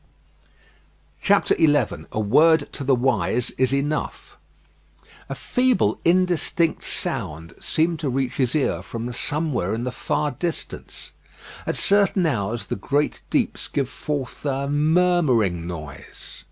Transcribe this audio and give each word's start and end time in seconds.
XI 1.21 1.35
A 2.09 2.19
WORD 2.19 2.73
TO 2.73 2.83
THE 2.83 2.95
WISE 2.95 3.51
IS 3.51 3.71
ENOUGH 3.71 4.35
A 5.29 5.35
feeble, 5.35 5.99
indistinct 6.03 6.81
sound 6.83 7.53
seemed 7.59 7.99
to 7.99 8.09
reach 8.09 8.33
his 8.37 8.55
ear 8.55 8.81
from 8.81 9.13
somewhere 9.13 9.75
in 9.75 9.83
the 9.83 9.91
far 9.91 10.31
distance. 10.31 11.11
At 11.67 11.75
certain 11.75 12.25
hours 12.25 12.65
the 12.65 12.75
great 12.77 13.21
deeps 13.29 13.67
give 13.67 13.89
forth 13.89 14.43
a 14.43 14.67
murmuring 14.67 15.67
noise. 15.67 16.39